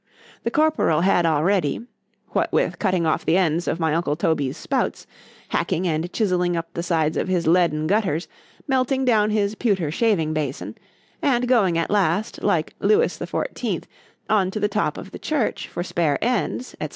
The 0.43 0.49
corporal 0.49 1.01
had 1.01 1.27
already,—what 1.27 2.51
with 2.51 2.79
cutting 2.79 3.05
off 3.05 3.23
the 3.23 3.37
ends 3.37 3.67
of 3.67 3.79
my 3.79 3.93
uncle 3.93 4.15
Toby's 4.15 4.57
spouts—hacking 4.57 5.87
and 5.87 6.11
chiseling 6.11 6.57
up 6.57 6.73
the 6.73 6.81
sides 6.81 7.17
of 7.17 7.27
his 7.27 7.45
leaden 7.45 7.85
gutters,—melting 7.85 9.05
down 9.05 9.29
his 9.29 9.53
pewter 9.53 9.91
shaving 9.91 10.33
bason,—and 10.33 11.47
going 11.47 11.77
at 11.77 11.91
last, 11.91 12.41
like 12.41 12.73
Lewis 12.79 13.15
the 13.17 13.27
Fourteenth, 13.27 13.85
on 14.27 14.49
to 14.49 14.59
the 14.59 14.67
top 14.67 14.97
of 14.97 15.11
the 15.11 15.19
church, 15.19 15.67
for 15.67 15.83
spare 15.83 16.17
ends, 16.23 16.75
&c. 16.81 16.89